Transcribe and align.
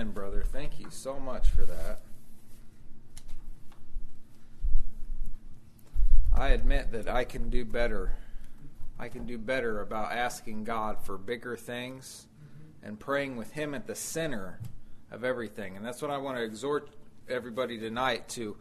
Amen, 0.00 0.14
brother. 0.14 0.42
Thank 0.42 0.80
you 0.80 0.86
so 0.88 1.20
much 1.20 1.50
for 1.50 1.66
that. 1.66 2.00
I 6.32 6.48
admit 6.48 6.90
that 6.92 7.06
I 7.06 7.24
can 7.24 7.50
do 7.50 7.66
better. 7.66 8.14
I 8.98 9.10
can 9.10 9.26
do 9.26 9.36
better 9.36 9.82
about 9.82 10.12
asking 10.12 10.64
God 10.64 11.04
for 11.04 11.18
bigger 11.18 11.54
things 11.54 12.28
and 12.82 12.98
praying 12.98 13.36
with 13.36 13.52
Him 13.52 13.74
at 13.74 13.86
the 13.86 13.94
center 13.94 14.58
of 15.10 15.22
everything. 15.22 15.76
And 15.76 15.84
that's 15.84 16.00
what 16.00 16.10
I 16.10 16.16
want 16.16 16.38
to 16.38 16.44
exhort 16.44 16.88
everybody 17.28 17.78
tonight 17.78 18.26
to 18.30 18.56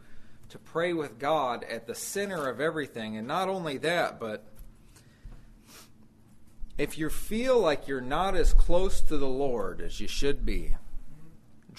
to 0.50 0.60
pray 0.60 0.92
with 0.92 1.20
God 1.20 1.64
at 1.64 1.88
the 1.88 1.96
center 1.96 2.50
of 2.50 2.60
everything. 2.60 3.16
And 3.16 3.26
not 3.26 3.48
only 3.48 3.78
that, 3.78 4.20
but 4.20 4.44
if 6.78 6.98
you 6.98 7.10
feel 7.10 7.58
like 7.58 7.88
you're 7.88 8.02
not 8.02 8.36
as 8.36 8.54
close 8.54 9.00
to 9.00 9.18
the 9.18 9.26
Lord 9.26 9.80
as 9.80 10.02
you 10.02 10.08
should 10.10 10.46
be, 10.46 10.76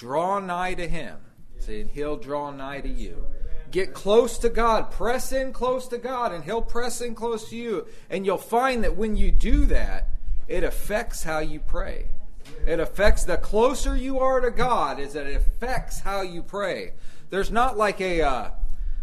draw 0.00 0.38
nigh 0.38 0.72
to 0.72 0.88
Him. 0.88 1.18
See, 1.58 1.82
and 1.82 1.90
He'll 1.90 2.16
draw 2.16 2.50
nigh 2.50 2.80
to 2.80 2.88
you. 2.88 3.26
Get 3.70 3.92
close 3.92 4.38
to 4.38 4.48
God. 4.48 4.90
Press 4.90 5.30
in 5.30 5.52
close 5.52 5.88
to 5.88 5.98
God, 5.98 6.32
and 6.32 6.42
He'll 6.42 6.62
press 6.62 7.02
in 7.02 7.14
close 7.14 7.50
to 7.50 7.56
you. 7.56 7.86
And 8.08 8.24
you'll 8.24 8.38
find 8.38 8.82
that 8.82 8.96
when 8.96 9.14
you 9.14 9.30
do 9.30 9.66
that, 9.66 10.08
it 10.48 10.64
affects 10.64 11.22
how 11.22 11.40
you 11.40 11.60
pray. 11.60 12.08
It 12.66 12.80
affects 12.80 13.24
the 13.24 13.36
closer 13.36 13.94
you 13.94 14.20
are 14.20 14.40
to 14.40 14.50
God, 14.50 14.98
is 14.98 15.12
that 15.12 15.26
it 15.26 15.36
affects 15.36 16.00
how 16.00 16.22
you 16.22 16.42
pray. 16.42 16.94
There's 17.28 17.50
not 17.50 17.76
like 17.76 18.00
a 18.00 18.22
uh, 18.22 18.50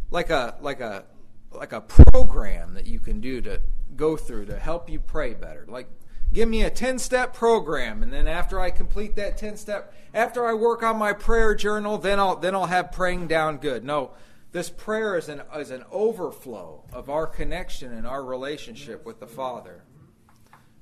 like 0.10 0.32
a 0.32 0.56
like 0.62 0.80
a 0.80 1.06
like 1.52 1.74
a 1.74 1.82
program 1.82 2.74
that 2.74 2.88
you 2.88 3.00
can 3.00 3.22
do 3.22 3.40
to 3.42 3.62
go 3.96 4.18
through 4.18 4.48
to 4.48 4.58
help 4.58 4.90
you 4.90 5.00
pray 5.00 5.36
better. 5.36 5.64
Like 5.70 5.90
give 6.34 6.50
me 6.50 6.64
a 6.64 6.70
10 6.70 7.00
step 7.00 7.34
program 7.34 8.04
and 8.04 8.12
then 8.12 8.28
after 8.28 8.60
I 8.60 8.70
complete 8.70 9.16
that 9.16 9.38
10 9.38 9.58
step 9.58 9.94
after 10.14 10.46
I 10.46 10.54
work 10.54 10.84
on 10.84 10.98
my 10.98 11.14
prayer 11.14 11.56
journal 11.56 11.98
then 11.98 12.20
I'll 12.20 12.36
then 12.36 12.56
I'll 12.56 12.66
have 12.66 12.92
praying 12.92 13.28
down 13.28 13.58
good. 13.58 13.84
No, 13.84 14.12
this 14.52 14.70
prayer 14.70 15.18
is 15.18 15.30
an 15.30 15.42
is 15.56 15.72
an 15.72 15.84
overflow 15.92 16.84
of 16.92 17.10
our 17.10 17.28
connection 17.28 17.94
and 17.94 18.08
our 18.08 18.24
relationship 18.24 19.06
with 19.06 19.20
the 19.20 19.28
Father. 19.28 19.84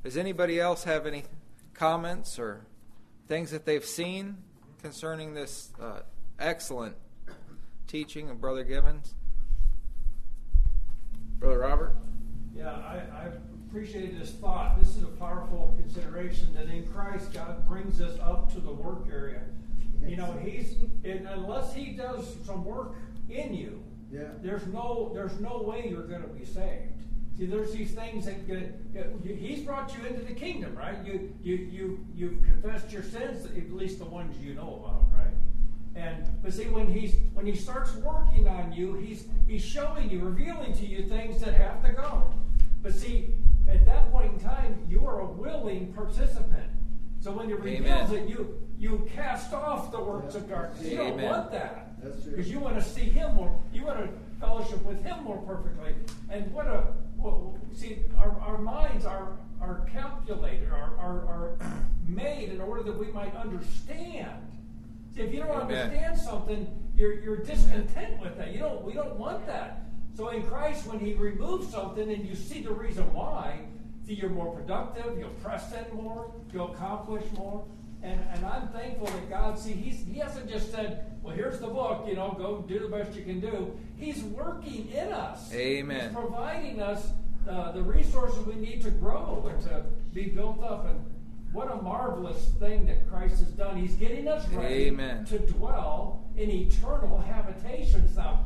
Does 0.03 0.17
anybody 0.17 0.59
else 0.59 0.83
have 0.83 1.05
any 1.05 1.23
comments 1.73 2.37
or 2.37 2.65
things 3.27 3.51
that 3.51 3.65
they've 3.65 3.85
seen 3.85 4.37
concerning 4.81 5.33
this 5.33 5.71
uh, 5.81 6.01
excellent 6.39 6.95
teaching 7.87 8.29
of 8.29 8.39
Brother 8.39 8.63
Givens? 8.63 9.15
Brother 11.39 11.59
Robert? 11.59 11.95
Yeah, 12.55 12.69
I, 12.69 13.24
I 13.24 13.24
appreciate 13.75 14.17
this 14.17 14.31
thought. 14.31 14.79
This 14.79 14.95
is 14.95 15.03
a 15.03 15.07
powerful 15.07 15.75
consideration 15.77 16.47
that 16.53 16.67
in 16.67 16.87
Christ, 16.87 17.33
God 17.33 17.67
brings 17.67 17.99
us 17.99 18.17
up 18.21 18.49
to 18.53 18.61
the 18.61 18.71
work 18.71 19.05
area. 19.11 19.41
You 20.07 20.15
know, 20.15 20.31
He's 20.41 20.75
unless 21.03 21.73
He 21.73 21.87
does 21.87 22.37
some 22.45 22.63
work 22.63 22.93
in 23.29 23.53
you, 23.53 23.83
yeah. 24.09 24.29
there's 24.41 24.65
no 24.67 25.11
there's 25.13 25.41
no 25.41 25.61
way 25.61 25.87
you're 25.89 26.07
going 26.07 26.21
to 26.21 26.29
be 26.29 26.45
saved. 26.45 26.93
See, 27.37 27.47
there's 27.47 27.73
these 27.73 27.91
things 27.91 28.27
that 28.27 28.47
get, 28.47 28.79
He's 29.25 29.63
brought 29.63 29.93
you 29.97 30.05
into 30.05 30.21
the 30.21 30.33
kingdom, 30.33 30.73
right? 30.73 30.95
You 31.05 31.33
you 31.43 31.55
you 31.55 32.05
you've 32.15 32.43
confessed 32.43 32.93
your 32.93 33.03
sins, 33.03 33.45
at 33.45 33.71
least 33.73 33.99
the 33.99 34.05
ones 34.05 34.37
you 34.41 34.53
know 34.53 34.81
about, 34.85 35.19
right? 35.19 35.33
And 36.01 36.25
but 36.41 36.53
see 36.53 36.69
when 36.69 36.87
he's 36.87 37.15
when 37.33 37.45
he 37.45 37.55
starts 37.55 37.93
working 37.95 38.47
on 38.47 38.71
you, 38.71 38.93
he's 38.93 39.25
he's 39.45 39.65
showing 39.65 40.09
you, 40.09 40.21
revealing 40.21 40.73
to 40.75 40.85
you 40.85 41.03
things 41.09 41.41
that 41.41 41.55
have 41.55 41.83
to 41.83 41.91
go. 41.91 42.23
But 42.81 42.93
see, 42.93 43.33
at 43.67 43.85
that 43.85 44.11
point 44.11 44.33
in 44.33 44.39
time, 44.39 44.85
you 44.89 45.05
are 45.07 45.21
a 45.21 45.25
willing 45.25 45.93
participant. 45.93 46.69
So 47.19 47.31
when 47.31 47.47
he 47.47 47.53
reveals 47.53 48.11
Amen. 48.11 48.23
it, 48.23 48.29
you 48.29 48.59
you 48.77 49.07
cast 49.15 49.53
off 49.53 49.91
the 49.91 50.01
works 50.01 50.35
of 50.35 50.49
darkness. 50.49 50.85
You 50.87 50.97
don't 50.97 51.21
want 51.21 51.51
that. 51.51 51.99
Because 52.01 52.51
you 52.51 52.59
want 52.59 52.75
to 52.75 52.83
see 52.83 53.09
him 53.09 53.35
more. 53.35 53.57
You 53.73 53.85
want 53.85 53.99
to 53.99 54.09
fellowship 54.39 54.83
with 54.83 55.01
him 55.03 55.23
more 55.23 55.37
perfectly. 55.37 55.95
And 56.29 56.51
what 56.51 56.67
a 56.67 56.87
well, 57.17 57.57
see, 57.73 57.99
our, 58.17 58.37
our 58.41 58.57
minds 58.57 59.05
are 59.05 59.37
are 59.61 59.87
calculated, 59.91 60.69
are, 60.69 60.95
are, 60.97 61.25
are 61.25 61.57
made 62.07 62.49
in 62.49 62.61
order 62.61 62.83
that 62.83 62.99
we 62.99 63.07
might 63.07 63.33
understand 63.35 64.45
See, 65.15 65.21
if 65.21 65.33
you 65.33 65.39
don't 65.39 65.49
Amen. 65.49 65.77
understand 65.77 66.17
something, 66.17 66.67
you're, 66.95 67.21
you're 67.21 67.37
discontent 67.37 68.19
with 68.19 68.37
that. 68.37 68.51
You 68.51 68.59
don't. 68.59 68.83
We 68.83 68.93
don't 68.93 69.15
want 69.15 69.47
that. 69.47 69.84
So 70.15 70.29
in 70.29 70.43
Christ, 70.43 70.87
when 70.87 70.99
He 70.99 71.13
removes 71.13 71.69
something 71.69 72.09
and 72.09 72.25
you 72.25 72.35
see 72.35 72.61
the 72.61 72.71
reason 72.71 73.11
why, 73.13 73.59
see, 74.07 74.13
you're 74.13 74.29
more 74.29 74.55
productive. 74.55 75.17
You'll 75.19 75.29
press 75.43 75.73
in 75.73 75.95
more. 75.95 76.31
You'll 76.53 76.73
accomplish 76.73 77.23
more. 77.33 77.65
And, 78.01 78.19
and 78.33 78.45
I'm 78.45 78.67
thankful 78.69 79.07
that 79.07 79.29
God, 79.29 79.59
see, 79.59 79.73
he's, 79.73 80.05
He 80.05 80.19
hasn't 80.19 80.49
just 80.49 80.71
said, 80.71 81.05
well, 81.21 81.35
here's 81.35 81.59
the 81.59 81.67
book, 81.67 82.05
you 82.07 82.15
know, 82.15 82.35
go 82.37 82.63
do 82.67 82.79
the 82.79 82.87
best 82.87 83.15
you 83.15 83.23
can 83.23 83.39
do. 83.39 83.77
He's 83.97 84.21
working 84.23 84.89
in 84.91 85.11
us. 85.11 85.51
Amen. 85.53 86.09
He's 86.09 86.17
providing 86.17 86.81
us 86.81 87.09
uh, 87.49 87.71
the 87.71 87.81
resources 87.81 88.45
we 88.45 88.55
need 88.55 88.81
to 88.83 88.91
grow 88.91 89.49
and 89.51 89.61
to 89.63 89.85
be 90.13 90.25
built 90.25 90.63
up. 90.63 90.87
And 90.87 91.03
what 91.51 91.71
a 91.71 91.75
marvelous 91.81 92.49
thing 92.59 92.85
that 92.85 93.09
Christ 93.09 93.39
has 93.39 93.49
done. 93.49 93.77
He's 93.77 93.95
getting 93.95 94.27
us 94.27 94.47
ready 94.49 94.85
Amen. 94.85 95.25
to 95.25 95.39
dwell 95.39 96.25
in 96.37 96.51
eternal 96.51 97.17
habitations. 97.17 98.15
Now, 98.17 98.45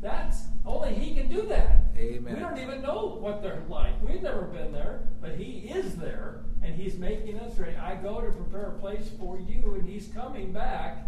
that's 0.00 0.44
only 0.64 0.94
He 0.94 1.14
can 1.14 1.28
do 1.28 1.42
that. 1.48 1.86
Amen. 1.96 2.34
We 2.34 2.40
don't 2.40 2.58
even 2.58 2.82
know 2.82 3.18
what 3.20 3.42
they're 3.42 3.62
like. 3.68 4.00
We've 4.06 4.22
never 4.22 4.42
been 4.42 4.72
there, 4.72 5.00
but 5.20 5.36
He 5.36 5.70
is 5.70 5.96
there, 5.96 6.40
and 6.62 6.74
He's 6.74 6.96
making 6.96 7.38
us 7.40 7.58
ready. 7.58 7.76
I 7.76 7.96
go 7.96 8.20
to 8.20 8.30
prepare 8.30 8.66
a 8.70 8.78
place 8.78 9.10
for 9.18 9.38
you, 9.38 9.74
and 9.74 9.88
He's 9.88 10.08
coming 10.08 10.52
back 10.52 10.98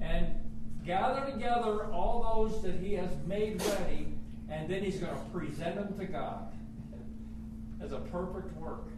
and 0.00 0.28
gather 0.86 1.30
together 1.30 1.86
all 1.92 2.48
those 2.48 2.62
that 2.62 2.76
He 2.76 2.94
has 2.94 3.10
made 3.26 3.62
ready, 3.62 4.08
and 4.48 4.68
then 4.68 4.82
He's 4.82 4.98
going 4.98 5.12
to 5.12 5.20
present 5.30 5.76
them 5.76 5.98
to 5.98 6.06
God 6.06 6.52
as 7.82 7.92
a 7.92 7.98
perfect 7.98 8.56
work. 8.56 8.88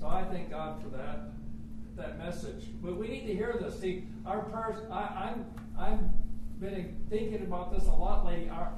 So 0.00 0.06
I 0.06 0.24
thank 0.24 0.50
God 0.50 0.80
for 0.82 0.88
that 0.90 1.32
that 1.96 2.18
message. 2.18 2.66
But 2.80 2.96
we 2.96 3.08
need 3.08 3.26
to 3.26 3.34
hear 3.34 3.58
this. 3.60 3.80
See, 3.80 4.04
our 4.24 4.42
prayers. 4.42 4.78
I, 4.90 5.32
I'm 5.32 5.46
I'm 5.76 6.14
been 6.60 6.96
thinking 7.08 7.42
about 7.42 7.72
this 7.72 7.86
a 7.86 7.92
lot 7.92 8.26
lately. 8.26 8.50
Our, 8.50 8.72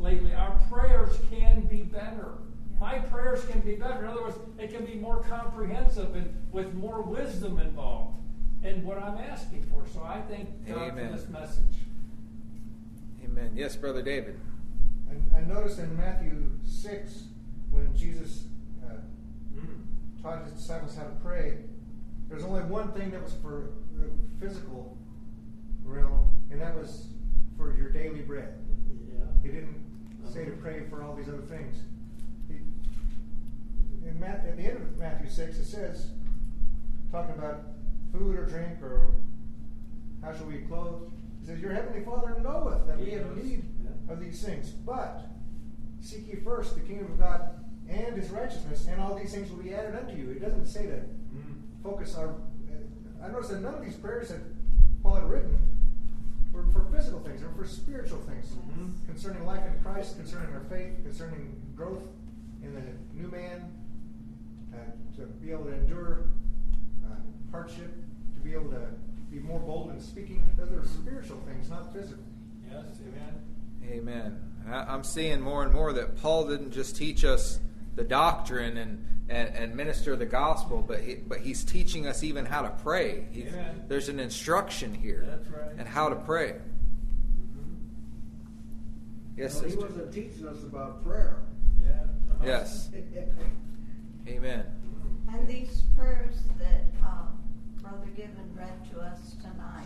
lately, 0.00 0.34
our 0.34 0.58
prayers 0.70 1.18
can 1.30 1.62
be 1.62 1.82
better. 1.82 2.32
My 2.80 2.98
prayers 2.98 3.44
can 3.44 3.60
be 3.60 3.76
better. 3.76 4.04
In 4.04 4.10
other 4.10 4.22
words, 4.22 4.38
it 4.58 4.74
can 4.74 4.84
be 4.84 4.94
more 4.94 5.22
comprehensive 5.22 6.16
and 6.16 6.34
with 6.50 6.74
more 6.74 7.02
wisdom 7.02 7.58
involved 7.58 8.16
in 8.64 8.84
what 8.84 8.98
I'm 8.98 9.18
asking 9.18 9.62
for. 9.64 9.84
So 9.92 10.02
I 10.02 10.20
thank 10.22 10.48
God 10.66 10.90
Amen. 10.90 11.10
for 11.10 11.16
this 11.16 11.28
message. 11.28 11.76
Amen. 13.24 13.52
Yes, 13.54 13.76
Brother 13.76 14.02
David. 14.02 14.38
I, 15.10 15.38
I 15.38 15.40
noticed 15.42 15.78
in 15.78 15.96
Matthew 15.96 16.50
6 16.64 17.24
when 17.70 17.96
Jesus 17.96 18.44
uh, 18.84 18.94
taught 20.22 20.44
his 20.44 20.52
disciples 20.52 20.96
how 20.96 21.04
to 21.04 21.16
pray, 21.22 21.58
there's 22.28 22.44
only 22.44 22.62
one 22.62 22.92
thing 22.92 23.10
that 23.10 23.22
was 23.22 23.34
for 23.34 23.70
the 23.96 24.10
physical 24.40 24.96
realm, 25.84 26.31
and 26.52 26.60
that 26.60 26.76
was 26.76 27.06
for 27.56 27.74
your 27.74 27.90
daily 27.90 28.20
bread. 28.20 28.54
Yeah. 29.10 29.24
He 29.42 29.48
didn't 29.48 29.82
say 30.30 30.44
to 30.44 30.52
pray 30.52 30.82
for 30.88 31.02
all 31.02 31.16
these 31.16 31.28
other 31.28 31.42
things. 31.42 31.76
He, 32.48 32.56
in 34.06 34.20
Matt, 34.20 34.44
at 34.46 34.56
the 34.56 34.64
end 34.64 34.76
of 34.76 34.98
Matthew 34.98 35.28
6, 35.28 35.58
it 35.58 35.64
says, 35.64 36.08
talking 37.10 37.34
about 37.34 37.64
food 38.12 38.36
or 38.36 38.46
drink 38.46 38.82
or 38.82 39.14
how 40.22 40.36
shall 40.36 40.46
we 40.46 40.58
clothe. 40.58 41.10
He 41.40 41.46
says, 41.46 41.60
Your 41.60 41.72
heavenly 41.72 42.04
Father 42.04 42.36
knoweth 42.42 42.86
that 42.86 42.98
we 42.98 43.10
have 43.10 43.36
need 43.36 43.64
of 44.08 44.20
these 44.20 44.42
things. 44.42 44.70
But 44.70 45.26
seek 46.00 46.28
ye 46.28 46.36
first 46.36 46.74
the 46.74 46.80
kingdom 46.80 47.12
of 47.12 47.18
God 47.18 47.64
and 47.88 48.16
his 48.16 48.30
righteousness, 48.30 48.86
and 48.88 49.00
all 49.00 49.16
these 49.16 49.32
things 49.32 49.50
will 49.50 49.62
be 49.62 49.74
added 49.74 49.96
unto 49.96 50.16
you. 50.16 50.30
It 50.30 50.40
doesn't 50.40 50.66
say 50.66 50.86
to 50.86 50.92
mm. 50.92 51.54
focus 51.82 52.14
our. 52.14 52.34
I 53.22 53.28
notice 53.28 53.48
that 53.48 53.60
none 53.60 53.74
of 53.74 53.84
these 53.84 53.94
prayers 53.94 54.28
that 54.30 54.40
Paul 55.02 55.14
had 55.16 55.30
written 55.30 55.58
were 56.52 56.66
for 56.72 56.84
physical 56.94 57.20
things, 57.20 57.40
they 57.40 57.46
were 57.46 57.64
for 57.64 57.68
spiritual 57.68 58.18
things 58.20 58.46
mm-hmm. 58.46 58.90
concerning 59.06 59.44
life 59.46 59.62
in 59.66 59.82
Christ, 59.82 60.16
concerning 60.16 60.52
our 60.54 60.64
faith, 60.68 61.02
concerning 61.02 61.60
growth 61.76 62.02
in 62.62 62.74
the 62.74 62.82
new 63.20 63.28
man, 63.28 63.72
uh, 64.72 64.76
to 65.16 65.26
be 65.26 65.50
able 65.50 65.64
to 65.64 65.72
endure 65.72 66.26
uh, 67.04 67.14
hardship, 67.50 67.92
to 68.34 68.40
be 68.40 68.52
able 68.52 68.70
to 68.70 68.86
be 69.30 69.38
more 69.38 69.60
bold 69.60 69.90
in 69.90 70.00
speaking. 70.00 70.42
Those 70.56 70.72
are 70.72 70.86
spiritual 70.86 71.40
things, 71.46 71.70
not 71.70 71.92
physical. 71.92 72.24
Yes, 72.70 72.84
amen. 73.08 73.42
Amen. 73.90 74.38
I'm 74.70 75.02
seeing 75.02 75.40
more 75.40 75.64
and 75.64 75.72
more 75.72 75.92
that 75.92 76.16
Paul 76.16 76.46
didn't 76.46 76.70
just 76.70 76.96
teach 76.96 77.24
us 77.24 77.58
the 77.96 78.04
doctrine 78.04 78.76
and, 78.76 79.04
and, 79.28 79.48
and, 79.54 79.74
minister 79.74 80.16
the 80.16 80.26
gospel, 80.26 80.84
but 80.86 81.00
he, 81.00 81.14
but 81.14 81.38
he's 81.38 81.64
teaching 81.64 82.06
us 82.06 82.22
even 82.22 82.44
how 82.44 82.62
to 82.62 82.70
pray. 82.82 83.26
there's 83.88 84.08
an 84.08 84.20
instruction 84.20 84.92
here 84.92 85.40
right. 85.50 85.72
and 85.78 85.88
how 85.88 86.08
to 86.08 86.16
pray. 86.16 86.56
Mm-hmm. 87.40 87.74
Yes, 89.36 89.60
well, 89.60 89.70
he 89.70 89.76
wasn't 89.76 90.12
teaching 90.12 90.46
us 90.46 90.62
about 90.64 91.04
prayer. 91.04 91.42
Yeah. 91.82 91.90
Uh-huh. 91.92 92.44
Yes. 92.44 92.90
Amen. 94.28 94.64
And 95.32 95.48
these 95.48 95.82
prayers 95.96 96.42
that 96.58 96.84
um, 97.02 97.38
Brother 97.80 98.06
Given 98.14 98.54
read 98.54 98.90
to 98.92 99.00
us 99.00 99.36
tonight 99.40 99.84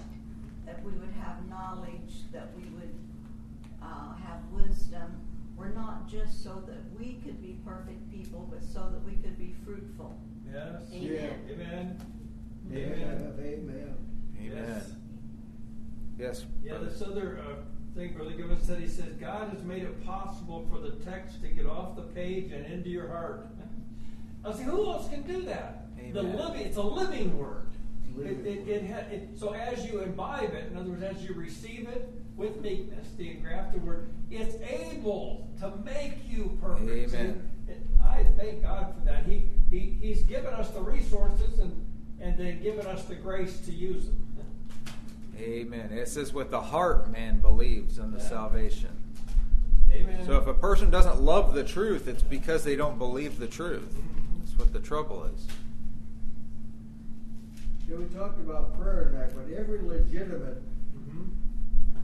that 0.67 0.83
we 0.85 0.93
would 0.93 1.13
have 1.23 1.49
knowledge, 1.49 2.25
that 2.33 2.49
we 2.57 2.69
would 2.71 2.95
uh, 3.81 4.15
have 4.17 4.41
wisdom. 4.53 5.26
We're 5.57 5.69
not 5.69 6.09
just 6.09 6.43
so 6.43 6.63
that 6.67 6.79
we 6.99 7.15
could 7.25 7.41
be 7.41 7.59
perfect 7.65 8.11
people, 8.11 8.49
but 8.51 8.63
so 8.63 8.91
that 8.91 9.03
we 9.05 9.13
could 9.13 9.39
be 9.39 9.55
fruitful. 9.65 10.19
Yes. 10.53 10.83
Amen. 10.93 11.41
Amen. 11.51 12.03
Amen. 12.71 12.93
Amen. 12.93 13.35
Amen. 13.41 13.97
Amen. 14.41 14.75
Yes. 14.75 14.93
Yes. 16.19 16.45
Yeah, 16.63 16.79
this 16.79 17.03
other 17.03 17.41
uh, 17.41 17.97
thing 17.97 18.13
Brother 18.13 18.33
Gibbons 18.33 18.67
said, 18.67 18.81
he 18.81 18.89
says, 18.89 19.13
God 19.19 19.51
has 19.51 19.63
made 19.65 19.83
it 19.83 20.05
possible 20.05 20.67
for 20.71 20.79
the 20.79 20.93
text 21.05 21.43
to 21.43 21.49
get 21.49 21.67
off 21.67 21.97
the 21.97 22.03
page 22.03 22.53
and 22.53 22.67
into 22.67 22.91
your 22.91 23.09
heart. 23.09 23.49
I 24.45 24.49
was 24.49 24.59
like, 24.59 24.67
who 24.67 24.87
else 24.87 25.09
can 25.09 25.23
do 25.23 25.43
that? 25.43 25.87
The 26.13 26.23
living, 26.23 26.61
it's 26.61 26.77
a 26.77 26.83
living 26.83 27.37
word. 27.37 27.67
Living 28.15 28.47
It, 28.47 28.47
it, 28.47 28.69
it, 28.69 28.91
ha- 28.91 29.11
it, 29.11 29.31
so 29.37 29.55
as 29.55 29.85
you 29.87 30.01
imbibe 30.01 30.55
it, 30.55 30.71
in 30.71 30.77
other 30.77 30.91
words, 30.91 31.03
as 31.03 31.23
you 31.23 31.35
receive 31.35 31.89
it 31.89 32.09
with 32.37 32.61
meekness, 32.61 33.09
the 33.17 33.31
engrafted 33.31 33.85
word, 33.85 34.09
it's 34.31 34.55
able 35.07 35.49
to 35.61 35.73
make 35.85 36.19
you 36.29 36.59
perfect. 36.61 37.11
See, 37.11 37.17
Amen. 37.17 37.51
it- 37.69 37.81
I 38.03 38.25
thank 38.39 38.63
God 38.63 38.95
for 38.95 39.05
that. 39.07 39.25
He, 39.25 39.47
he 39.71 39.97
He's 40.01 40.23
given 40.23 40.53
us 40.55 40.71
the 40.71 40.81
resources 40.81 41.59
and, 41.59 41.85
and 42.21 42.39
then 42.39 42.63
given 42.63 42.87
us 42.87 43.05
the 43.05 43.15
grace 43.17 43.59
to 43.61 43.73
use 43.73 44.07
them. 44.07 44.23
Amen. 45.39 45.91
It 45.93 46.09
says, 46.09 46.33
with 46.33 46.51
the 46.51 46.61
heart 46.61 47.11
man 47.11 47.41
believes 47.41 47.99
unto 47.99 48.17
Yeah. 48.19 48.25
salvation. 48.29 48.91
Amen. 49.93 50.25
So 50.25 50.37
if 50.39 50.47
a 50.47 50.55
person 50.55 50.89
doesn't 50.91 51.21
love 51.21 51.53
the 51.55 51.65
truth, 51.65 52.09
it's 52.09 52.23
because 52.23 52.65
they 52.65 52.75
don't 52.77 52.97
believe 52.99 53.39
the 53.39 53.47
truth. 53.47 53.95
That's 54.39 54.59
what 54.59 54.73
the 54.73 54.81
trouble 54.81 55.25
is. 55.25 55.47
Yeah, 57.89 57.97
we 57.97 58.05
talked 58.07 58.41
about 58.41 58.81
prayer 58.81 59.11
tonight, 59.11 59.31
but 59.35 59.53
every 59.57 59.81
legitimate. 59.83 60.63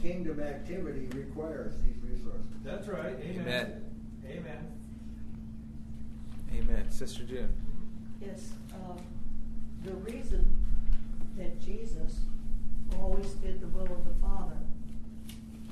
Kingdom 0.02 0.40
activity 0.40 1.06
requires 1.14 1.74
these 1.78 2.02
resources. 2.02 2.44
That's 2.64 2.88
right. 2.88 3.16
Amen. 3.22 3.40
Amen. 3.40 3.82
Amen. 4.28 4.72
Amen. 6.54 6.90
Sister 6.90 7.22
June. 7.22 7.48
Yes, 8.20 8.52
um, 8.74 8.98
the 9.84 9.94
reason 9.94 10.56
that 11.38 11.60
Jesus 11.60 12.20
always 13.00 13.32
did 13.34 13.60
the 13.60 13.68
will 13.68 13.84
of 13.84 14.04
the 14.04 14.14
Father 14.20 14.56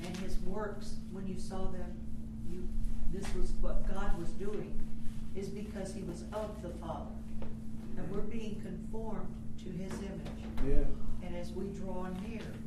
and 0.05 0.17
his 0.17 0.39
works, 0.39 0.95
when 1.11 1.27
you 1.27 1.37
saw 1.37 1.65
them, 1.65 1.93
you, 2.49 2.67
this 3.13 3.33
was 3.35 3.51
what 3.61 3.87
God 3.87 4.17
was 4.17 4.29
doing, 4.31 4.79
is 5.35 5.47
because 5.49 5.93
he 5.93 6.01
was 6.03 6.23
of 6.33 6.61
the 6.61 6.69
Father. 6.69 7.11
And 7.97 8.09
we're 8.09 8.21
being 8.21 8.59
conformed 8.61 9.33
to 9.63 9.69
his 9.69 9.93
image. 9.99 10.67
Yeah. 10.67 11.27
And 11.27 11.35
as 11.35 11.51
we 11.51 11.65
draw 11.65 12.07
near, 12.27 12.41
and 12.41 12.41
this 12.41 12.60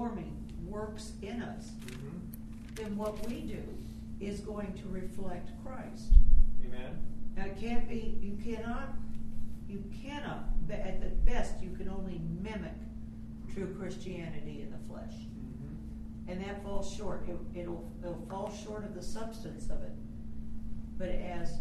conforming 0.00 0.32
works 0.66 1.12
in 1.20 1.42
us, 1.42 1.72
Mhm. 1.82 2.20
then 2.76 2.96
what 2.96 3.26
we 3.28 3.42
do 3.42 3.62
is 4.18 4.40
going 4.40 4.72
to 4.74 4.88
reflect 4.88 5.50
Christ. 5.62 6.12
Amen. 6.64 6.96
Now, 7.36 7.44
it 7.46 7.56
can't 7.58 7.88
be, 7.88 8.18
you 8.22 8.36
cannot, 8.36 8.94
you 9.68 9.84
cannot, 10.02 10.54
at 10.70 11.00
the 11.00 11.10
best, 11.30 11.62
you 11.62 11.70
can 11.72 11.88
only 11.88 12.18
mimic 12.42 12.74
true 13.52 13.74
Christianity 13.74 14.62
in 14.62 14.70
the 14.70 14.78
flesh. 14.88 15.26
Mhm. 15.26 16.28
And 16.28 16.40
that 16.44 16.62
falls 16.62 16.90
short. 16.94 17.28
It, 17.28 17.38
it'll, 17.54 17.90
it'll 18.00 18.24
fall 18.28 18.50
short 18.50 18.84
of 18.84 18.94
the 18.94 19.02
substance 19.02 19.68
of 19.68 19.82
it. 19.82 19.92
But 20.96 21.08
as 21.10 21.60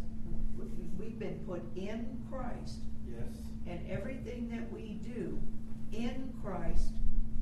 we've 0.98 1.18
been 1.20 1.40
put 1.46 1.62
in 1.76 2.24
Christ, 2.30 2.80
Yes. 3.08 3.50
and 3.68 3.86
everything 3.88 4.48
that 4.50 4.72
we 4.72 5.00
do 5.04 5.40
in 5.92 6.34
Christ, 6.42 6.94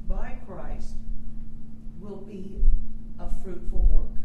by 0.08 0.38
Christ, 0.46 0.96
will 2.00 2.22
be 2.22 2.56
a 3.20 3.30
fruitful 3.44 3.86
work. 3.88 4.16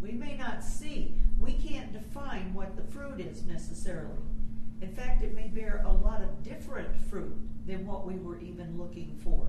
We 0.00 0.12
may 0.12 0.36
not 0.58 0.64
see, 0.64 1.14
we 1.38 1.52
can't 1.52 1.92
define 1.92 2.52
what 2.52 2.74
the 2.76 2.82
fruit 2.82 3.20
is 3.20 3.44
necessarily. 3.44 4.18
In 4.80 4.92
fact, 4.92 5.22
it 5.22 5.32
may 5.32 5.46
bear 5.46 5.84
a 5.86 5.92
lot 5.92 6.20
of 6.20 6.42
different 6.42 6.88
fruit 7.08 7.36
than 7.64 7.86
what 7.86 8.04
we 8.04 8.14
were 8.16 8.40
even 8.40 8.76
looking 8.76 9.16
for. 9.22 9.46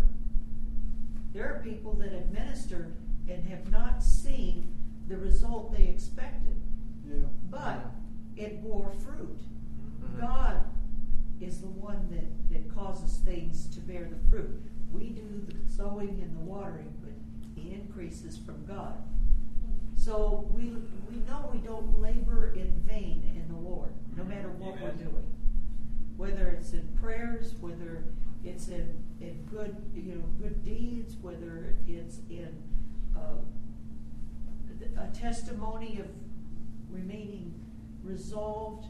There 1.33 1.45
are 1.45 1.63
people 1.63 1.93
that 1.93 2.11
have 2.11 2.31
ministered 2.31 2.93
and 3.27 3.43
have 3.45 3.71
not 3.71 4.03
seen 4.03 4.67
the 5.07 5.17
result 5.17 5.75
they 5.75 5.85
expected, 5.85 6.55
Yeah. 7.07 7.25
but 7.49 7.91
it 8.35 8.61
bore 8.61 8.91
fruit. 8.91 9.39
Mhm. 10.03 10.19
God 10.19 10.63
is 11.39 11.59
the 11.61 11.69
one 11.69 12.07
that, 12.11 12.51
that 12.51 12.75
causes 12.75 13.17
things 13.19 13.67
to 13.69 13.79
bear 13.81 14.07
the 14.07 14.29
fruit. 14.29 14.61
We 14.91 15.09
do 15.09 15.43
the 15.47 15.69
sowing 15.71 16.21
and 16.21 16.35
the 16.35 16.41
watering, 16.41 16.93
but 17.01 17.13
the 17.55 17.71
increase 17.73 18.23
is 18.23 18.37
from 18.37 18.63
God. 18.65 19.01
So 19.99 20.49
we, 20.55 20.71
we 21.09 21.17
know 21.27 21.49
we 21.53 21.59
don't 21.59 21.99
labor 21.99 22.53
in 22.55 22.71
vain 22.87 23.21
in 23.35 23.53
the 23.53 23.59
Lord, 23.59 23.91
no 24.15 24.23
matter 24.23 24.47
what 24.47 24.77
Amen. 24.77 24.83
we're 24.83 25.03
doing. 25.03 25.25
Whether 26.15 26.47
it's 26.47 26.71
in 26.71 26.87
prayers, 27.01 27.53
whether 27.59 28.05
it's 28.45 28.69
in, 28.69 29.03
in 29.19 29.45
good, 29.51 29.75
you 29.93 30.15
know, 30.15 30.21
good 30.41 30.63
deeds, 30.63 31.17
whether 31.21 31.75
it's 31.85 32.19
in 32.29 32.47
uh, 33.13 33.41
a 34.97 35.07
testimony 35.13 35.99
of 35.99 36.07
remaining 36.89 37.53
resolved 38.01 38.87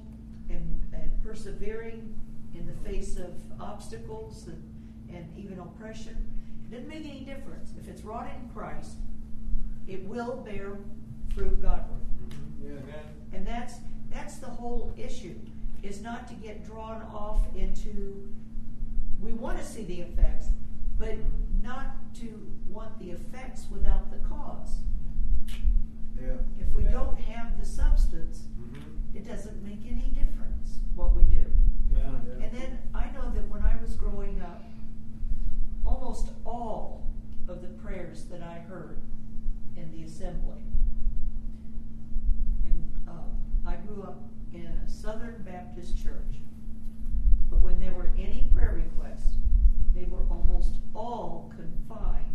and, 0.50 0.80
and 0.94 1.12
persevering 1.24 2.14
in 2.54 2.68
the 2.68 2.90
face 2.90 3.18
of 3.18 3.34
obstacles 3.60 4.48
and, 4.48 5.16
and 5.16 5.28
even 5.36 5.58
oppression. 5.58 6.16
It 6.68 6.76
doesn't 6.76 6.88
make 6.88 7.06
any 7.06 7.22
difference. 7.22 7.74
If 7.82 7.88
it's 7.88 8.04
wrought 8.04 8.30
in 8.40 8.50
Christ, 8.52 8.98
it 9.88 10.06
will 10.06 10.38
bear 10.38 10.78
fruit 11.34 11.62
Godward. 11.62 12.02
Mhm. 12.30 12.78
Yeah. 12.88 13.02
And 13.34 13.46
that's 13.46 13.76
that's 14.12 14.38
the 14.40 14.48
whole 14.48 14.92
issue, 14.98 15.36
is 15.84 16.02
not 16.02 16.28
to 16.28 16.34
get 16.36 16.66
drawn 16.66 17.02
off 17.04 17.42
into 17.56 18.28
we 19.22 19.34
want 19.34 19.58
to 19.60 19.64
see 19.66 19.84
the 19.84 20.02
effects, 20.02 20.48
but 20.98 21.16
not 21.62 22.14
to 22.16 22.52
want 22.70 22.98
the 23.00 23.12
effects 23.12 23.68
without 23.72 24.10
the 24.12 24.18
cause. 24.28 24.80
Yeah. 26.20 26.38
If 26.60 26.74
we 26.76 26.84
Yeah. 26.84 26.92
don't 26.92 27.20
have 27.20 27.60
the 27.60 27.66
substance, 27.66 28.48
Mhm. 28.60 28.81
it 29.16 29.28
doesn't 29.28 29.62
make 29.64 29.86
any 29.86 30.10
difference 30.12 30.80
what 30.96 31.16
we 31.16 31.24
do. 31.26 31.46
Yeah. 31.92 32.12
Yeah. 32.28 32.46
And 32.46 32.52
then 32.58 32.78
I 32.94 33.12
know 33.12 33.30
that 33.31 33.48
when 33.50 33.62
I 33.64 33.76
was 33.81 33.96
growing 33.96 34.42
up, 34.42 34.64
almost 35.86 36.31
all 36.45 37.07
of 37.48 37.62
the 37.62 37.69
prayers 37.69 38.26
that 38.26 38.42
I 38.42 38.59
heard 38.59 39.00
in 39.76 39.92
the 39.92 40.04
assembly, 40.04 40.64
and 42.66 42.83
uh, 43.07 43.12
I 43.66 43.76
grew 43.78 44.04
up 44.04 44.21
in 44.54 44.66
a 44.66 44.88
Southern 44.90 45.42
Baptist 45.44 45.98
church, 46.02 46.42
but 47.50 47.62
when 47.62 47.80
there 47.80 47.94
were 47.94 48.09
any 48.18 48.50
prayer 48.54 48.74
requests, 48.76 49.38
they 49.94 50.04
were 50.06 50.24
almost 50.30 50.76
all 50.94 51.52
confined 51.56 52.26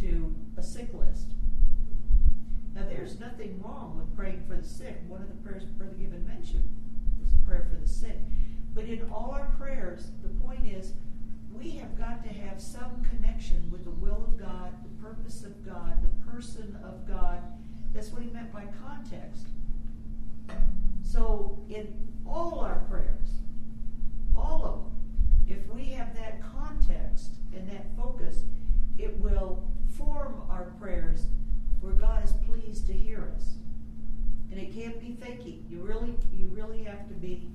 to 0.00 0.34
a 0.56 0.62
sick 0.62 0.92
list. 0.94 1.32
Now, 2.74 2.82
there's 2.84 3.18
nothing 3.38 3.62
wrong 3.62 3.96
with 3.96 4.16
praying 4.16 4.42
for 4.48 4.56
the 4.56 4.66
sick. 4.66 5.00
One 5.06 5.22
of 5.22 5.28
the 5.28 5.48
prayers 5.48 5.64
Brother 5.64 5.94
Given 5.94 6.26
mentioned 6.26 6.64
was 7.22 7.32
a 7.32 7.46
prayer 7.46 7.68
for 7.70 7.80
the 7.80 7.86
sick. 7.86 8.18
But 8.74 8.84
in 8.84 9.08
all 9.10 9.30
our 9.30 9.46
prayers, 9.58 10.10
the 10.22 10.28
point 10.44 10.66
is 10.66 10.94
we 11.52 11.70
have 11.72 11.96
got 11.96 12.24
to 12.24 12.30
have 12.30 12.60
some 12.60 13.02
connection 13.04 13.70
with 13.70 13.84
the 13.84 13.90
will 13.90 14.24
of 14.24 14.38
God, 14.38 14.72
the 14.82 15.02
purpose 15.02 15.44
of 15.44 15.64
God, 15.64 15.98
the 16.02 16.30
person 16.30 16.76
of 16.82 17.06
God. 17.06 17.40
That's 17.94 18.10
what 18.10 18.22
he 18.22 18.30
meant 18.30 18.52
by 18.52 18.64
context. 18.84 19.46
So, 21.02 21.58
in 21.68 21.94
all 22.26 22.58
our 22.60 22.80
prayers, 22.90 23.28
all 24.36 24.64
of 24.64 24.74
them, 24.82 25.58
if 25.58 25.74
we 25.74 25.92
have 25.92 26.14
that 26.16 26.40
context 26.42 27.34
and 27.54 27.68
that 27.70 27.86
focus, 27.96 28.42
it 28.98 29.16
will 29.18 29.62
form 29.96 30.42
our 30.50 30.72
prayers 30.80 31.28
where 31.80 31.92
God 31.94 32.24
is 32.24 32.32
pleased 32.32 32.86
to 32.86 32.92
hear 32.92 33.30
us. 33.34 33.54
And 34.50 34.58
it 34.60 34.72
can't 34.74 34.98
be 35.00 35.12
faking. 35.20 35.64
You 35.68 35.80
really, 35.82 36.14
you 36.32 36.48
really 36.48 36.82
have 36.84 37.06
to 37.08 37.14
be 37.14 37.50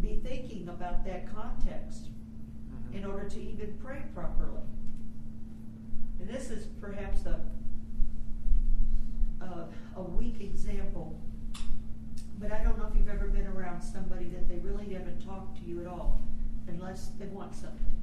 be 0.00 0.20
thinking 0.22 0.68
about 0.68 1.06
that 1.06 1.26
context 1.34 2.10
Mhm. 2.70 2.96
in 2.98 3.04
order 3.06 3.26
to 3.30 3.40
even 3.40 3.72
pray 3.82 4.02
properly. 4.14 4.60
And 6.20 6.28
this 6.28 6.50
is 6.50 6.66
perhaps 6.80 7.24
a 7.26 7.40
a, 9.40 9.68
a 9.96 10.02
weak 10.02 10.40
example, 10.40 11.18
but 12.38 12.50
I 12.52 12.62
don't 12.64 12.78
know 12.78 12.86
if 12.86 12.94
you've 12.96 13.08
ever 13.08 13.28
been 13.28 13.46
around 13.46 13.80
somebody 13.82 14.28
that 14.30 14.48
they 14.48 14.56
really 14.58 14.92
haven't 14.94 15.20
talked 15.24 15.58
to 15.58 15.64
you 15.64 15.80
at 15.80 15.86
all, 15.86 16.20
unless 16.68 17.08
they 17.18 17.26
want 17.26 17.54
something. 17.54 17.94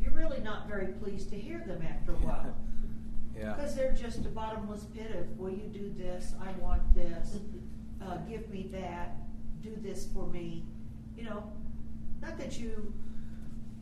You're 0.00 0.12
really 0.14 0.40
not 0.40 0.68
very 0.68 0.88
pleased 0.88 1.28
to 1.30 1.36
hear 1.38 1.58
them 1.66 1.82
after 1.82 2.12
a 2.12 2.16
while. 2.16 2.54
Yeah. 3.38 3.52
Because 3.54 3.74
they're 3.74 3.92
just 3.92 4.18
a 4.20 4.28
bottomless 4.28 4.84
pit 4.84 5.14
of, 5.14 5.38
will 5.38 5.50
you 5.50 5.68
do 5.72 5.92
this? 5.96 6.34
I 6.40 6.52
want 6.60 6.82
this. 6.94 7.36
Uh, 8.02 8.16
give 8.28 8.48
me 8.50 8.68
that. 8.72 9.16
Do 9.62 9.72
this 9.82 10.08
for 10.12 10.26
me. 10.26 10.64
You 11.16 11.24
know, 11.24 11.52
not 12.20 12.38
that 12.38 12.58
you 12.58 12.92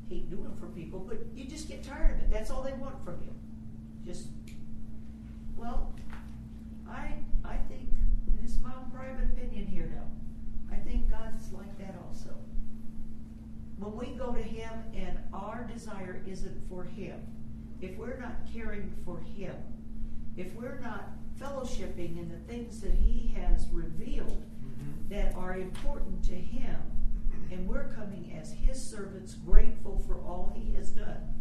hate 0.08 0.28
doing 0.30 0.52
for 0.58 0.66
people, 0.66 1.00
but 1.00 1.18
you 1.34 1.44
just 1.44 1.68
get 1.68 1.82
tired 1.82 2.16
of 2.16 2.18
it. 2.24 2.30
That's 2.30 2.50
all 2.50 2.62
they 2.62 2.72
want 2.72 3.02
from 3.04 3.20
you. 3.22 3.32
Just, 4.04 4.28
well, 5.56 5.94
I, 6.88 7.14
I 7.44 7.56
think, 7.68 7.88
and 8.26 8.38
this 8.42 8.52
is 8.52 8.60
my 8.60 8.70
own 8.70 8.90
private 8.90 9.24
opinion 9.24 9.66
here 9.66 9.90
now, 9.94 10.74
I 10.74 10.78
think 10.80 11.10
God's 11.10 11.52
like 11.52 11.78
that 11.78 11.94
also. 12.06 12.30
When 13.78 13.96
we 13.96 14.16
go 14.16 14.32
to 14.32 14.42
Him 14.42 14.72
and 14.94 15.18
our 15.32 15.68
desire 15.72 16.22
isn't 16.26 16.68
for 16.68 16.84
Him, 16.84 17.20
if 17.80 17.96
we're 17.96 18.18
not 18.18 18.36
caring 18.52 18.92
for 19.04 19.20
Him, 19.20 19.54
if 20.36 20.52
we're 20.54 20.78
not 20.80 21.10
fellowshipping 21.40 22.18
in 22.18 22.28
the 22.28 22.52
things 22.52 22.80
that 22.80 22.94
He 22.94 23.34
has 23.36 23.68
revealed 23.72 24.44
mm-hmm. 24.64 25.08
that 25.08 25.34
are 25.34 25.56
important 25.56 26.22
to 26.24 26.34
Him, 26.34 26.76
and 27.50 27.68
we're 27.68 27.92
coming 27.94 28.36
as 28.40 28.52
His 28.52 28.80
servants, 28.80 29.34
grateful 29.34 30.02
for 30.06 30.16
all 30.16 30.52
He 30.56 30.74
has 30.74 30.90
done, 30.90 31.34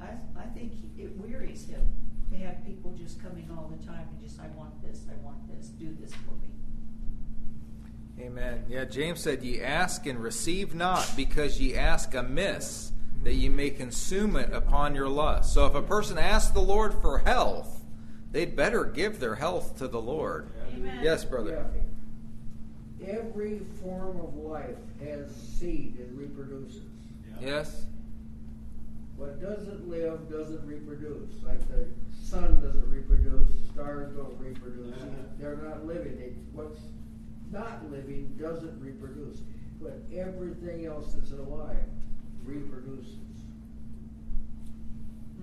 I, 0.00 0.10
I 0.38 0.46
think 0.54 0.72
it 0.96 1.16
wearies 1.16 1.66
Him 1.66 1.82
to 2.30 2.38
have 2.38 2.64
people 2.64 2.92
just 2.92 3.22
coming 3.22 3.48
all 3.56 3.72
the 3.74 3.84
time 3.86 4.06
and 4.10 4.20
just, 4.20 4.40
I 4.40 4.46
want 4.56 4.82
this, 4.82 5.06
I 5.10 5.16
want 5.24 5.48
this, 5.48 5.68
do 5.68 5.96
this 6.00 6.12
for 6.12 6.34
me. 6.36 6.48
Amen. 8.20 8.64
Yeah, 8.68 8.84
James 8.84 9.20
said, 9.20 9.42
Ye 9.42 9.60
ask 9.60 10.06
and 10.06 10.20
receive 10.20 10.74
not, 10.74 11.10
because 11.16 11.60
ye 11.60 11.74
ask 11.76 12.14
amiss, 12.14 12.92
that 13.22 13.34
ye 13.34 13.48
may 13.48 13.70
consume 13.70 14.36
it 14.36 14.52
upon 14.52 14.94
your 14.94 15.08
lust. 15.08 15.52
So 15.52 15.66
if 15.66 15.74
a 15.74 15.82
person 15.82 16.18
asks 16.18 16.52
the 16.52 16.60
Lord 16.60 16.94
for 16.94 17.18
health, 17.18 17.82
they'd 18.32 18.54
better 18.54 18.84
give 18.84 19.20
their 19.20 19.34
health 19.34 19.76
to 19.78 19.88
the 19.88 20.00
Lord. 20.00 20.50
Amen. 20.74 21.00
Yes, 21.02 21.24
brother. 21.24 21.66
Yeah. 23.00 23.18
Every 23.18 23.60
form 23.82 24.20
of 24.20 24.34
life 24.36 24.76
has 25.00 25.34
seed 25.34 25.96
and 25.98 26.18
reproduces. 26.18 26.82
Yes? 27.40 27.84
What 29.16 29.40
doesn't 29.40 29.88
live 29.88 30.30
doesn't 30.30 30.64
reproduce. 30.66 31.42
Like 31.42 31.60
the 31.68 31.86
sun 32.22 32.60
doesn't 32.60 32.88
reproduce, 32.88 33.48
stars 33.72 34.14
don't 34.14 34.38
reproduce. 34.38 34.96
Yeah. 34.96 35.06
They're 35.38 35.56
not 35.56 35.86
living. 35.86 36.16
They, 36.18 36.32
what's 36.52 36.80
not 37.50 37.90
living 37.90 38.36
doesn't 38.40 38.80
reproduce. 38.80 39.40
But 39.80 40.00
everything 40.14 40.86
else 40.86 41.14
that's 41.14 41.32
alive 41.32 41.76
reproduces. 42.44 43.14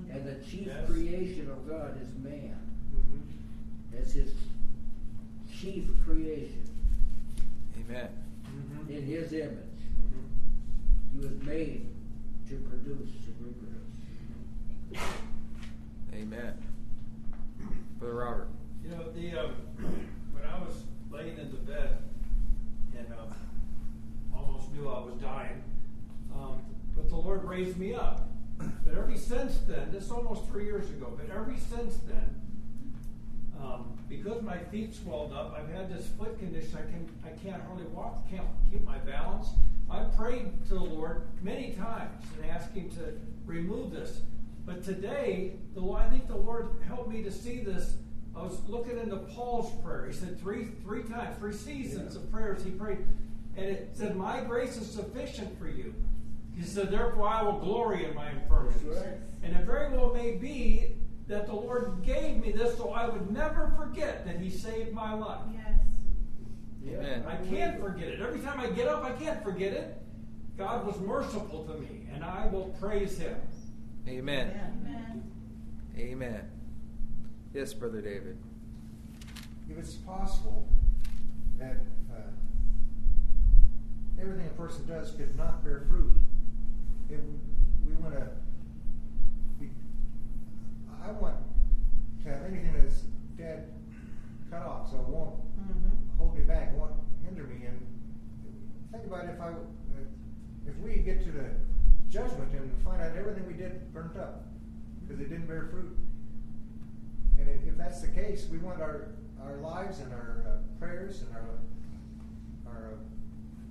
And 0.09 0.25
the 0.25 0.35
chief 0.45 0.67
Yes. 0.67 0.85
creation 0.89 1.49
of 1.49 1.67
God 1.67 1.99
is 2.01 2.07
man. 2.23 2.55
Mhm. 2.93 3.21
That's 3.91 4.13
his 4.13 4.33
chief 5.51 5.89
creation 6.03 6.63
Amen. 7.77 8.09
Mhm. 8.45 8.89
in 8.89 9.03
his 9.03 9.33
image. 9.33 9.79
Mhm. 9.99 11.11
He 11.13 11.17
was 11.19 11.41
made 11.43 11.87
to 12.47 12.55
produce 12.59 13.09
and 13.27 13.35
reproduce. 13.45 15.01
Amen. 16.13 16.53
Brother 17.99 18.15
Robert. 18.15 18.49
You 18.83 18.89
know, 18.91 19.11
the 19.11 19.31
um, 19.37 19.51
when 20.33 20.43
I 20.45 20.59
was 20.63 20.83
laying 21.11 21.37
in 21.37 21.49
the 21.51 21.57
bed 21.57 21.97
and 22.97 23.07
um, 23.13 23.33
almost 24.33 24.71
knew 24.73 24.87
I 24.87 24.99
was 25.03 25.15
dying, 25.15 25.61
um, 26.33 26.61
but 26.95 27.09
the 27.09 27.15
Lord 27.15 27.43
raised 27.55 27.77
me 27.77 27.93
up. 27.93 28.29
But 28.57 28.93
ever 28.97 29.15
since 29.17 29.57
then, 29.67 29.91
this 29.91 30.05
is 30.05 30.11
almost 30.11 30.47
three 30.47 30.65
years 30.65 30.89
ago, 30.89 31.13
but 31.15 31.29
ever 31.33 31.53
since 31.69 31.97
then, 32.07 32.41
um, 33.61 33.97
because 34.09 34.41
my 34.41 34.57
feet 34.57 34.93
swelled 34.93 35.33
up, 35.33 35.55
I've 35.57 35.73
had 35.73 35.89
this 35.89 36.07
foot 36.17 36.37
condition. 36.39 36.77
I 36.77 36.81
can 36.81 37.09
I 37.25 37.29
can't 37.43 37.61
hardly 37.63 37.85
walk, 37.85 38.29
can't 38.29 38.47
keep 38.69 38.83
my 38.83 38.97
balance. 38.99 39.47
I 39.89 40.03
prayed 40.03 40.65
to 40.67 40.73
the 40.73 40.83
Lord 40.83 41.23
many 41.41 41.73
times 41.73 42.11
and 42.35 42.51
asked 42.51 42.73
Him 42.73 42.89
to 42.91 43.13
remove 43.45 43.91
this. 43.91 44.21
But 44.65 44.83
today, 44.83 45.53
the 45.75 45.81
Lord- 45.81 46.01
I 46.01 46.09
think 46.09 46.27
the 46.27 46.35
Lord 46.35 46.69
helped 46.87 47.09
me 47.09 47.21
to 47.23 47.31
see 47.31 47.59
this. 47.59 47.97
I 48.35 48.41
was 48.41 48.57
looking 48.67 48.97
into 48.97 49.17
Paul's 49.17 49.71
prayer. 49.83 50.07
He 50.07 50.13
said 50.13 50.39
three 50.39 50.65
three 50.83 51.03
times, 51.03 51.37
three 51.37 51.53
seasons 51.53 52.15
of 52.15 52.31
prayers 52.31 52.63
he 52.63 52.71
prayed, 52.71 53.05
and 53.55 53.65
it 53.65 53.91
said, 53.93 54.15
"My 54.17 54.41
grace 54.41 54.75
is 54.77 54.89
sufficient 54.89 55.57
for 55.57 55.67
you." 55.67 55.93
He 56.55 56.63
said, 56.63 56.89
"Therefore 56.89 57.27
I 57.27 57.41
will 57.43 57.59
glory 57.59 58.05
in 58.05 58.15
my 58.15 58.31
infirmities." 58.31 58.83
Right. 58.83 59.17
And 59.43 59.55
it 59.55 59.65
very 59.65 59.95
well 59.95 60.13
may 60.13 60.35
be 60.35 60.95
that 61.27 61.47
the 61.47 61.53
Lord 61.53 62.03
gave 62.03 62.37
me 62.37 62.51
this 62.51 62.77
so 62.77 62.91
I 62.91 63.07
would 63.07 63.31
never 63.31 63.73
forget 63.77 64.25
that 64.25 64.39
He 64.39 64.49
saved 64.49 64.93
my 64.93 65.13
life. 65.13 65.41
Yes. 65.53 66.97
Amen. 66.99 67.25
I 67.27 67.35
can't 67.47 67.81
forget 67.81 68.09
it. 68.09 68.21
Every 68.21 68.39
time 68.39 68.59
I 68.59 68.67
get 68.67 68.87
up, 68.87 69.03
I 69.03 69.11
can't 69.13 69.43
forget 69.43 69.73
it. 69.73 69.97
God 70.57 70.85
was 70.85 70.99
merciful 70.99 71.65
to 71.65 71.73
me, 71.79 72.07
and 72.13 72.23
I 72.23 72.47
will 72.47 72.75
praise 72.79 73.17
Him. 73.17 73.37
Amen. 74.07 74.53
Amen. 74.83 75.23
Amen. 75.97 76.41
Yes, 77.53 77.73
Brother 77.73 78.01
David. 78.01 78.37
If 79.69 79.77
it's 79.77 79.93
possible 79.93 80.67
that 81.57 81.77
uh, 82.11 82.21
everything 84.21 84.45
a 84.45 84.61
person 84.61 84.85
does 84.85 85.11
could 85.11 85.35
not 85.35 85.63
bear 85.63 85.85
fruit, 85.89 86.13
it, 87.09 87.19
we 87.87 87.95
want 87.95 88.13
to. 88.15 88.29
I 91.03 91.11
want 91.11 91.35
to 92.23 92.29
have 92.29 92.43
anything 92.45 92.73
that's 92.73 93.01
dead 93.37 93.71
cut 94.49 94.63
off, 94.63 94.89
so 94.91 94.97
it 94.99 95.07
won't 95.07 95.35
Mm-hmm. 95.55 96.17
hold 96.17 96.37
me 96.37 96.43
back, 96.43 96.77
won't 96.77 96.91
hinder 97.23 97.43
me. 97.43 97.65
And 97.65 97.79
think 98.91 99.05
about 99.05 99.25
if 99.25 99.39
I, 99.41 99.53
if 100.67 100.77
we 100.77 100.97
get 101.01 101.23
to 101.23 101.31
the 101.31 101.45
judgment 102.09 102.51
and 102.53 102.71
find 102.83 103.01
out 103.01 103.15
everything 103.15 103.47
we 103.47 103.53
did 103.53 103.91
burnt 103.93 104.15
up 104.17 104.43
because 105.01 105.19
it 105.21 105.29
didn't 105.29 105.47
bear 105.47 105.67
fruit. 105.71 105.97
And 107.39 107.49
if, 107.49 107.65
if 107.67 107.77
that's 107.77 108.01
the 108.01 108.09
case, 108.09 108.47
we 108.51 108.57
want 108.59 108.79
our, 108.81 109.15
our 109.41 109.55
lives 109.57 109.99
and 109.99 110.13
our 110.13 110.45
uh, 110.47 110.79
prayers 110.79 111.21
and 111.23 111.35
our, 111.35 111.57
our 112.71 112.91
uh, 112.91 112.95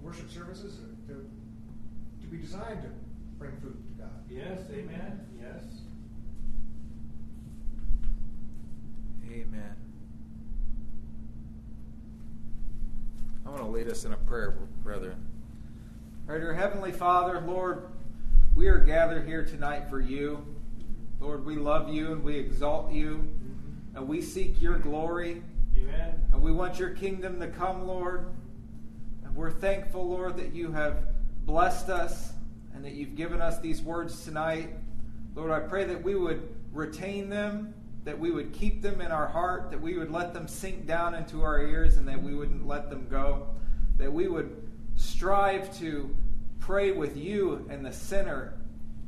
worship 0.02 0.30
services 0.30 0.78
to, 1.06 1.30
to 2.22 2.26
be 2.26 2.38
designed 2.38 2.82
to 2.82 2.88
bring 3.38 3.52
fruit 3.60 3.76
to 3.86 4.02
God. 4.02 4.10
Yes, 4.28 4.60
amen. 4.70 5.20
Yes. 5.40 5.64
Amen. 9.30 9.74
I 13.44 13.50
want 13.50 13.62
to 13.62 13.68
lead 13.68 13.88
us 13.88 14.04
in 14.04 14.12
a 14.12 14.16
prayer, 14.16 14.56
brethren. 14.82 15.16
All 16.28 16.34
right, 16.34 16.44
our 16.44 16.54
Heavenly 16.54 16.92
Father, 16.92 17.40
Lord, 17.40 17.88
we 18.54 18.68
are 18.68 18.78
gathered 18.78 19.26
here 19.26 19.44
tonight 19.44 19.90
for 19.90 20.00
you. 20.00 20.44
Lord, 21.20 21.44
we 21.44 21.56
love 21.56 21.88
you 21.88 22.12
and 22.12 22.22
we 22.22 22.36
exalt 22.36 22.92
you, 22.92 23.16
mm-hmm. 23.16 23.96
and 23.96 24.08
we 24.08 24.22
seek 24.22 24.60
your 24.62 24.78
glory, 24.78 25.42
Amen. 25.76 26.20
and 26.32 26.40
we 26.42 26.52
want 26.52 26.78
your 26.78 26.90
kingdom 26.90 27.40
to 27.40 27.48
come, 27.48 27.86
Lord. 27.86 28.26
And 29.24 29.34
we're 29.34 29.50
thankful, 29.50 30.08
Lord, 30.08 30.36
that 30.36 30.54
you 30.54 30.70
have 30.72 31.04
blessed 31.44 31.88
us 31.88 32.33
and 32.84 32.92
that 32.92 32.98
you've 32.98 33.16
given 33.16 33.40
us 33.40 33.58
these 33.60 33.80
words 33.80 34.24
tonight. 34.24 34.68
Lord, 35.34 35.50
I 35.50 35.60
pray 35.60 35.84
that 35.84 36.02
we 36.02 36.16
would 36.16 36.46
retain 36.70 37.30
them, 37.30 37.72
that 38.04 38.18
we 38.18 38.30
would 38.30 38.52
keep 38.52 38.82
them 38.82 39.00
in 39.00 39.10
our 39.10 39.26
heart, 39.26 39.70
that 39.70 39.80
we 39.80 39.96
would 39.96 40.10
let 40.10 40.34
them 40.34 40.46
sink 40.46 40.86
down 40.86 41.14
into 41.14 41.42
our 41.42 41.60
ears, 41.60 41.96
and 41.96 42.06
that 42.06 42.22
we 42.22 42.34
wouldn't 42.34 42.66
let 42.66 42.90
them 42.90 43.06
go. 43.10 43.46
That 43.96 44.12
we 44.12 44.28
would 44.28 44.54
strive 44.96 45.74
to 45.78 46.14
pray 46.60 46.92
with 46.92 47.16
you 47.16 47.66
in 47.70 47.82
the 47.82 47.92
center 47.92 48.52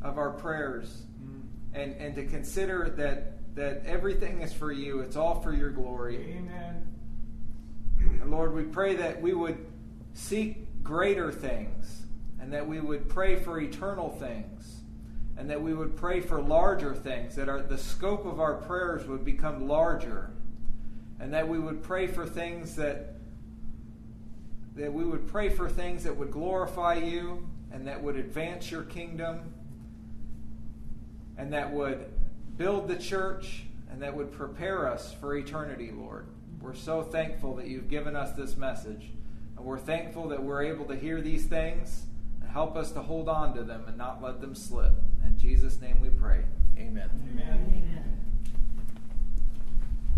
of 0.01 0.17
our 0.17 0.31
prayers 0.31 1.03
mm-hmm. 1.23 1.79
and, 1.79 1.95
and 1.97 2.15
to 2.15 2.25
consider 2.25 2.95
that, 2.97 3.55
that 3.57 3.83
everything 3.85 4.41
is 4.41 4.55
for 4.55 4.73
you, 4.73 5.01
it's 5.01 5.17
all 5.17 5.43
for 5.43 5.53
your 5.53 5.71
glory. 5.71 6.35
Amen. 6.39 6.87
And 8.23 8.31
Lord, 8.31 8.55
we 8.55 8.63
pray 8.63 8.97
that 8.97 9.21
we 9.21 9.35
would 9.35 9.59
seek 10.15 10.83
greater 10.83 11.31
things 11.31 12.06
and 12.47 12.53
that 12.53 12.69
we 12.69 12.79
would 12.79 13.09
pray 13.09 13.35
for 13.35 13.59
eternal 13.59 14.09
things 14.09 14.83
and 15.37 15.51
that 15.51 15.61
we 15.61 15.75
would 15.75 15.97
pray 15.97 16.21
for 16.21 16.41
larger 16.41 16.95
things, 16.95 17.35
that 17.35 17.49
our, 17.49 17.61
the 17.61 17.77
scope 17.77 18.25
of 18.25 18.39
our 18.39 18.55
prayers 18.55 19.05
would 19.09 19.25
become 19.25 19.67
larger 19.67 20.31
and 21.19 21.35
that 21.35 21.49
we 21.49 21.59
would 21.59 21.83
pray 21.83 22.07
for 22.07 22.25
things 22.25 22.77
that 22.77 23.15
that 24.77 24.93
we 24.93 25.03
would 25.03 25.27
pray 25.27 25.49
for 25.49 25.69
things 25.69 26.05
that 26.05 26.17
would 26.17 26.31
glorify 26.31 26.95
you 26.95 27.45
and 27.73 27.89
that 27.89 28.01
would 28.01 28.15
advance 28.15 28.71
your 28.71 28.85
kingdom 28.85 29.53
and 31.37 31.53
that 31.53 31.73
would 31.73 32.07
build 32.57 32.87
the 32.87 32.97
church 32.97 33.65
and 33.91 34.01
that 34.01 34.15
would 34.15 34.31
prepare 34.31 34.89
us 34.89 35.13
for 35.15 35.35
eternity, 35.35 35.91
Lord. 35.93 36.29
We're 36.61 36.75
so 36.75 37.03
thankful 37.03 37.57
that 37.57 37.67
you've 37.67 37.89
given 37.89 38.15
us 38.15 38.37
this 38.37 38.57
message. 38.57 39.09
And 39.57 39.67
we're 39.67 39.81
thankful 39.81 40.29
that 40.29 40.41
we're 40.41 40.63
able 40.63 40.85
to 40.85 40.95
hear 40.95 41.21
these 41.21 41.47
things 41.47 42.07
help 42.57 42.75
us 42.75 42.91
to 42.91 43.03
hold 43.03 43.29
on 43.29 43.55
to 43.55 43.63
them 43.63 43.85
and 43.87 43.99
not 43.99 44.23
let 44.23 44.41
them 44.41 44.55
slip. 44.55 44.93
In 45.27 45.39
Jesus' 45.39 45.79
name 45.79 46.01
we 46.01 46.09
pray. 46.09 46.41
Amen. 46.79 47.11
Amen. 47.31 47.67
Amen. 47.69 48.16